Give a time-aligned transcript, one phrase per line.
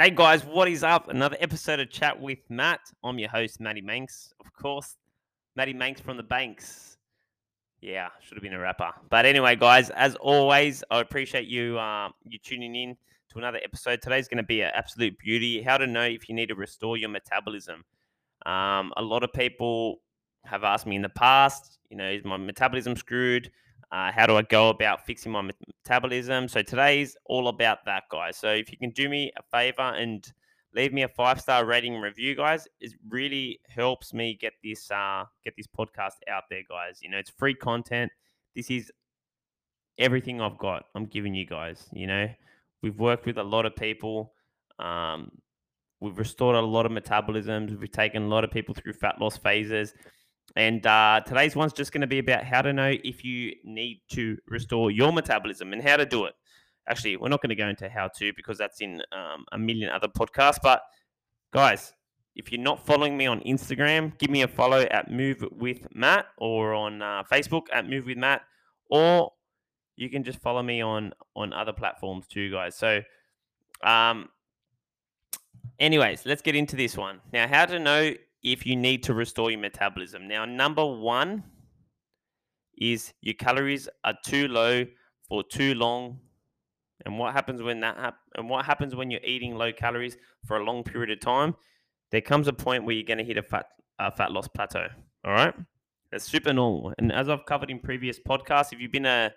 [0.00, 1.08] Hey guys, what is up?
[1.08, 2.78] Another episode of Chat with Matt.
[3.02, 4.96] I'm your host, Matty Manx, of course.
[5.56, 6.98] Matty Manx from the Banks.
[7.80, 8.92] Yeah, should have been a rapper.
[9.10, 12.96] But anyway, guys, as always, I appreciate you uh, you tuning in
[13.32, 14.00] to another episode.
[14.00, 15.62] Today's going to be an absolute beauty.
[15.62, 17.82] How to know if you need to restore your metabolism.
[18.46, 19.96] Um, a lot of people
[20.44, 23.50] have asked me in the past, you know, is my metabolism screwed?
[23.90, 26.48] Uh, how do I go about fixing my metabolism?
[26.48, 28.36] So today's all about that, guys.
[28.36, 30.30] So if you can do me a favor and
[30.74, 35.24] leave me a five star rating review, guys, it really helps me get this uh,
[35.42, 37.00] get this podcast out there, guys.
[37.02, 38.12] You know, it's free content.
[38.54, 38.92] This is
[39.98, 40.84] everything I've got.
[40.94, 41.88] I'm giving you guys.
[41.92, 42.28] You know,
[42.82, 44.32] we've worked with a lot of people.
[44.78, 45.30] Um,
[46.00, 47.78] we've restored a lot of metabolisms.
[47.78, 49.94] We've taken a lot of people through fat loss phases.
[50.56, 54.00] And uh, today's one's just going to be about how to know if you need
[54.12, 56.34] to restore your metabolism and how to do it.
[56.88, 59.90] Actually, we're not going to go into how to because that's in um, a million
[59.90, 60.58] other podcasts.
[60.62, 60.82] But
[61.52, 61.92] guys,
[62.34, 66.26] if you're not following me on Instagram, give me a follow at Move with Matt
[66.38, 68.42] or on uh, Facebook at Move with Matt,
[68.90, 69.32] or
[69.96, 72.74] you can just follow me on on other platforms too, guys.
[72.74, 73.02] So,
[73.82, 74.28] um,
[75.78, 77.46] anyways, let's get into this one now.
[77.48, 80.28] How to know if you need to restore your metabolism.
[80.28, 81.42] Now, number one
[82.76, 84.84] is your calories are too low
[85.28, 86.20] for too long.
[87.04, 90.56] And what happens when that hap- and what happens when you're eating low calories for
[90.56, 91.54] a long period of time?
[92.10, 93.66] There comes a point where you're going to hit a fat
[93.98, 94.88] a fat loss plateau.
[95.24, 95.54] All right,
[96.10, 96.92] that's super normal.
[96.98, 99.32] And as I've covered in previous podcasts, if you've been a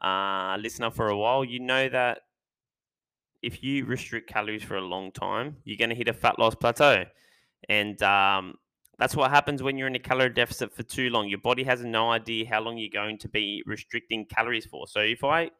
[0.00, 2.20] uh, listener for a while, you know that
[3.42, 6.54] if you restrict calories for a long time, you're going to hit a fat loss
[6.54, 7.04] plateau.
[7.68, 8.54] And um,
[8.98, 11.28] that's what happens when you're in a calorie deficit for too long.
[11.28, 14.86] Your body has no idea how long you're going to be restricting calories for.
[14.86, 15.50] So if I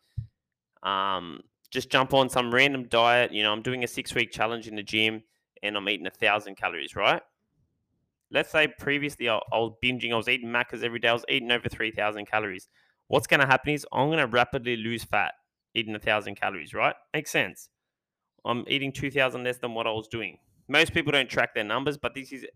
[0.82, 4.66] um, just jump on some random diet, you know, I'm doing a six week challenge
[4.66, 5.22] in the gym
[5.62, 7.22] and I'm eating a thousand calories, right?
[8.30, 11.24] Let's say previously I, I was binging, I was eating Maccas every day, I was
[11.28, 12.68] eating over 3,000 calories.
[13.06, 15.34] What's going to happen is I'm going to rapidly lose fat
[15.74, 16.94] eating a thousand calories, right?
[17.14, 17.68] Makes sense.
[18.44, 21.96] I'm eating 2,000 less than what I was doing most people don't track their numbers,
[21.96, 22.46] but this is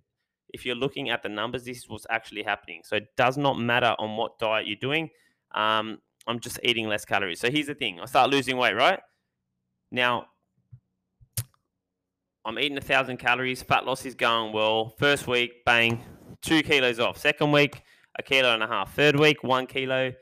[0.53, 2.83] if you're looking at the numbers, this is what's actually happening.
[2.85, 5.09] So it does not matter on what diet you're doing.
[5.55, 7.41] Um, I'm just eating less calories.
[7.41, 9.01] So here's the thing: I start losing weight, right?
[9.91, 10.27] Now,
[12.45, 13.63] I'm eating a thousand calories.
[13.63, 14.91] Fat loss is going well.
[14.99, 16.03] First week, bang,
[16.43, 17.19] two kilos off.
[17.19, 17.83] Second week,
[18.19, 18.95] a kilo and a half.
[18.95, 20.13] Third week, one kilo.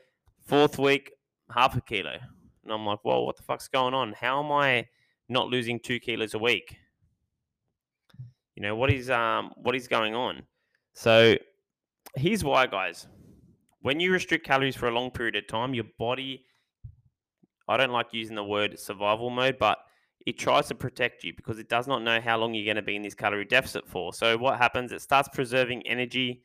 [0.45, 1.11] Fourth week,
[1.53, 2.15] half a kilo.
[2.63, 4.13] And I'm like, well, what the fuck's going on?
[4.13, 4.87] How am I
[5.29, 6.77] not losing two kilos a week?
[8.61, 10.43] You know what is um what is going on?
[10.93, 11.35] So
[12.15, 13.07] here's why, guys.
[13.81, 16.45] When you restrict calories for a long period of time, your body
[17.67, 19.79] I don't like using the word survival mode, but
[20.27, 22.83] it tries to protect you because it does not know how long you're going to
[22.83, 24.13] be in this calorie deficit for.
[24.13, 24.91] So what happens?
[24.91, 26.43] It starts preserving energy,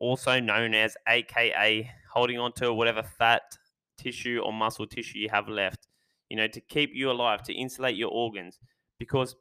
[0.00, 3.56] also known as AKA holding on to whatever fat
[3.96, 5.88] tissue or muscle tissue you have left,
[6.28, 8.58] you know, to keep you alive, to insulate your organs.
[8.98, 9.34] Because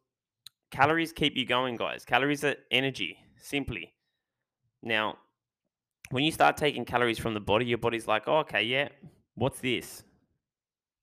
[0.73, 2.03] Calories keep you going, guys.
[2.03, 3.93] Calories are energy, simply.
[4.81, 5.19] Now,
[6.09, 8.87] when you start taking calories from the body, your body's like, oh, okay, yeah,
[9.35, 10.03] what's this?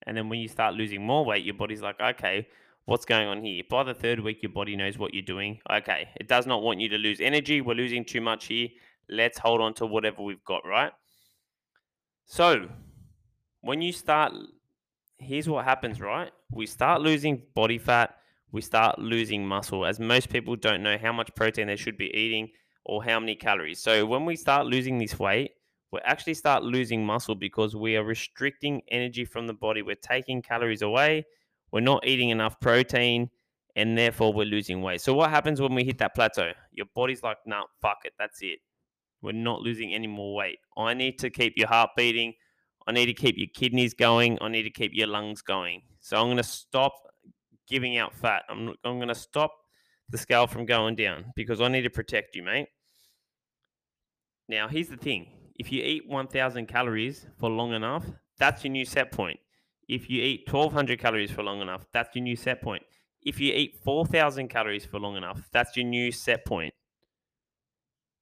[0.08, 2.48] And then when you start losing more weight, your body's like, okay,
[2.86, 3.62] what's going on here?
[3.70, 5.60] By the third week, your body knows what you're doing.
[5.70, 7.60] Okay, it does not want you to lose energy.
[7.60, 8.70] We're losing too much here.
[9.08, 10.90] Let's hold on to whatever we've got, right?
[12.26, 12.68] So,
[13.60, 14.32] when you start,
[15.18, 16.32] here's what happens, right?
[16.50, 18.16] We start losing body fat
[18.52, 22.14] we start losing muscle, as most people don't know how much protein they should be
[22.16, 22.48] eating
[22.84, 23.78] or how many calories.
[23.78, 25.52] So when we start losing this weight,
[25.92, 29.82] we actually start losing muscle because we are restricting energy from the body.
[29.82, 31.26] We're taking calories away.
[31.72, 33.30] We're not eating enough protein,
[33.76, 35.00] and therefore we're losing weight.
[35.00, 36.52] So what happens when we hit that plateau?
[36.72, 38.58] Your body's like, no, nah, fuck it, that's it.
[39.22, 40.58] We're not losing any more weight.
[40.76, 42.34] I need to keep your heart beating.
[42.86, 44.38] I need to keep your kidneys going.
[44.40, 45.82] I need to keep your lungs going.
[46.00, 46.94] So I'm going to stop
[47.70, 48.42] giving out fat.
[48.48, 49.52] I'm, I'm going to stop
[50.10, 52.68] the scale from going down because I need to protect you, mate.
[54.48, 58.04] Now, here's the thing if you eat 1,000 calories for long enough,
[58.38, 59.38] that's your new set point.
[59.88, 62.82] If you eat 1,200 calories for long enough, that's your new set point.
[63.22, 66.72] If you eat 4,000 calories for long enough, that's your new set point.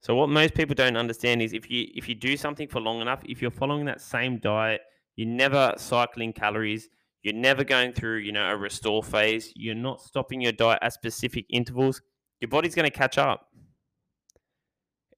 [0.01, 3.01] So what most people don't understand is if you if you do something for long
[3.01, 4.81] enough, if you're following that same diet,
[5.15, 6.87] you're never cycling calories,
[7.23, 9.51] you're never going through, you know, a restore phase.
[9.55, 12.01] You're not stopping your diet at specific intervals.
[12.39, 13.49] Your body's going to catch up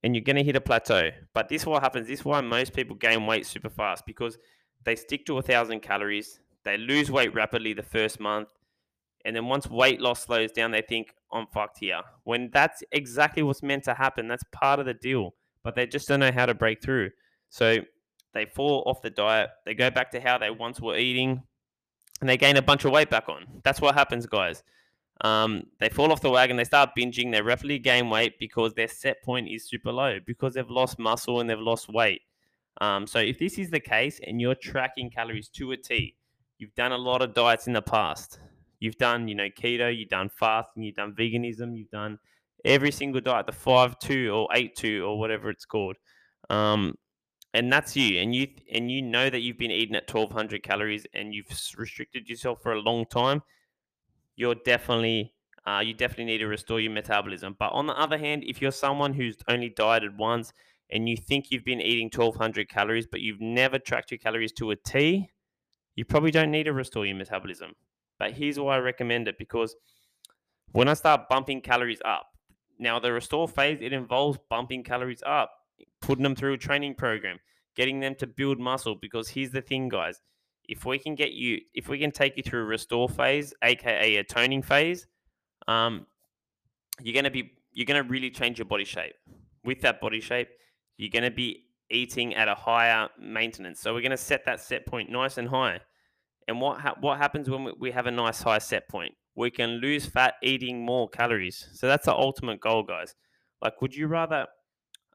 [0.03, 1.11] and you're going to hit a plateau.
[1.33, 2.07] But this is what happens.
[2.07, 4.37] This is why most people gain weight super fast because
[4.83, 6.39] they stick to a thousand calories.
[6.63, 8.49] They lose weight rapidly the first month.
[9.23, 12.01] And then once weight loss slows down, they think, I'm fucked here.
[12.23, 14.27] When that's exactly what's meant to happen.
[14.27, 15.35] That's part of the deal.
[15.63, 17.11] But they just don't know how to break through.
[17.49, 17.77] So
[18.33, 19.51] they fall off the diet.
[19.65, 21.43] They go back to how they once were eating
[22.21, 23.45] and they gain a bunch of weight back on.
[23.63, 24.63] That's what happens, guys.
[25.21, 28.87] Um, they fall off the wagon, they start binging, they rapidly gain weight because their
[28.87, 32.21] set point is super low because they've lost muscle and they've lost weight.
[32.79, 36.15] Um, so if this is the case and you're tracking calories to a T,
[36.57, 38.39] you've done a lot of diets in the past.
[38.79, 42.17] You've done, you know, keto, you've done fasting, you've done veganism, you've done
[42.65, 45.97] every single diet, the five two or eight two or whatever it's called.
[46.49, 46.95] Um,
[47.53, 50.63] and that's you, and you and you know that you've been eating at twelve hundred
[50.63, 53.41] calories and you've restricted yourself for a long time.
[54.35, 55.33] You're definitely
[55.65, 57.55] uh, you definitely need to restore your metabolism.
[57.59, 60.53] But on the other hand, if you're someone who's only dieted once
[60.89, 64.71] and you think you've been eating 1200 calories, but you've never tracked your calories to
[64.71, 65.29] a T,
[65.95, 67.73] you probably don't need to restore your metabolism.
[68.17, 69.75] But here's why I recommend it because
[70.71, 72.27] when I start bumping calories up,
[72.79, 75.51] now the restore phase, it involves bumping calories up,
[76.01, 77.39] putting them through a training program,
[77.75, 78.95] getting them to build muscle.
[78.95, 80.21] Because here's the thing, guys.
[80.67, 84.15] If we can get you, if we can take you through a restore phase, aka
[84.17, 85.07] a toning phase,
[85.67, 86.05] um,
[87.01, 89.13] you're gonna be you're gonna really change your body shape.
[89.63, 90.49] With that body shape,
[90.97, 93.79] you're gonna be eating at a higher maintenance.
[93.81, 95.79] So we're gonna set that set point nice and high.
[96.47, 99.13] And what ha- what happens when we have a nice high set point?
[99.35, 101.69] We can lose fat eating more calories.
[101.73, 103.15] So that's the ultimate goal, guys.
[103.61, 104.47] Like, would you rather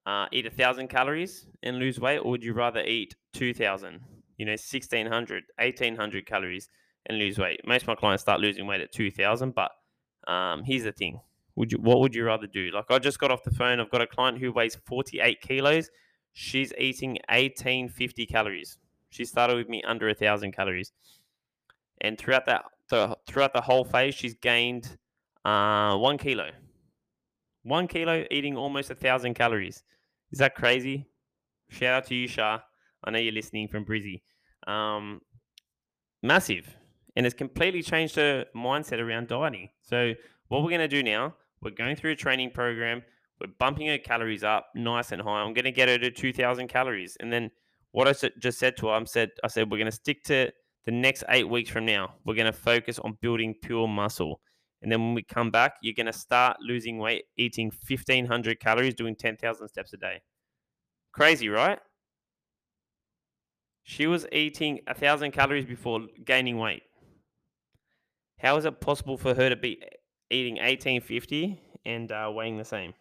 [0.07, 4.01] uh, eat a thousand calories and lose weight, or would you rather eat two thousand?
[4.39, 6.69] You know, 1600, 1800 calories
[7.07, 7.61] and lose weight.
[7.67, 9.71] Most of my clients start losing weight at 2000, but
[10.29, 11.21] um, here's the thing:
[11.55, 12.71] would you what would you rather do?
[12.73, 13.81] Like, I just got off the phone.
[13.81, 15.91] I've got a client who weighs 48 kilos.
[16.33, 18.79] She's eating 1850 calories.
[19.09, 20.93] She started with me under a thousand calories
[22.01, 24.97] and throughout that the, throughout the whole phase, she's gained
[25.45, 26.51] uh, one kilo.
[27.63, 29.83] One kilo, eating almost a thousand calories.
[30.37, 31.07] Is that crazy?
[31.71, 32.59] Shout out to you, Shah.
[33.03, 34.21] I know you're listening from Brizzy.
[34.67, 35.23] Um,
[36.23, 36.77] massive,
[37.17, 39.71] and it's completely changed her mindset around dieting.
[39.81, 40.13] So
[40.49, 43.03] what we're going to do now, we're going through a training program.
[43.41, 45.41] We're bumping her calories up nice and high.
[45.41, 47.51] I'm going to get her to 2,000 calories, and then
[47.93, 50.53] what I just said to her, I said, I said we're going to stick to
[50.85, 54.43] the next eight weeks from now, we're going to focus on building pure muscle.
[54.83, 58.95] And then when we come back, you're going to start losing weight, eating 1,500 calories,
[58.95, 60.21] doing 10,000 steps a day.
[61.13, 61.79] Crazy, right?
[63.83, 66.83] She was eating 1,000 calories before gaining weight.
[68.39, 69.81] How is it possible for her to be
[70.31, 72.93] eating 1850 and uh, weighing the same?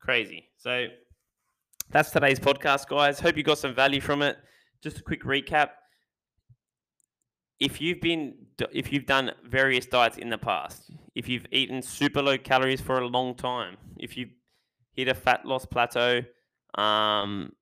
[0.00, 0.48] Crazy.
[0.58, 0.86] So
[1.90, 3.18] that's today's podcast, guys.
[3.20, 4.36] Hope you got some value from it.
[4.82, 5.70] Just a quick recap
[7.60, 8.34] if you've been
[8.72, 12.98] if you've done various diets in the past, if you've eaten super low calories for
[12.98, 14.28] a long time, if you
[14.92, 16.22] hit a fat loss plateau,
[16.76, 17.52] um,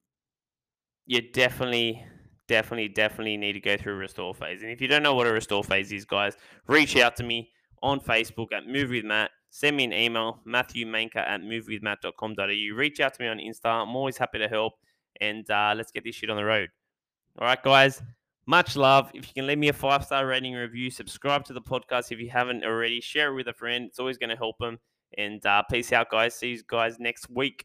[1.06, 2.04] you definitely,
[2.48, 4.62] definitely, definitely need to go through a restore phase.
[4.62, 6.36] And if you don't know what a restore phase is, guys,
[6.66, 7.50] reach out to me
[7.82, 9.30] on Facebook at Move with Matt.
[9.50, 12.76] Send me an email, matthewmanker at movewithmatt.com.au.
[12.76, 13.82] Reach out to me on Insta.
[13.82, 14.74] I'm always happy to help.
[15.20, 16.70] And uh, let's get this shit on the road.
[17.38, 18.02] All right, guys.
[18.46, 19.10] Much love.
[19.14, 22.18] If you can leave me a five star rating review, subscribe to the podcast if
[22.18, 23.86] you haven't already, share it with a friend.
[23.86, 24.78] It's always going to help them.
[25.16, 26.34] And uh, peace out, guys.
[26.34, 27.64] See you guys next week.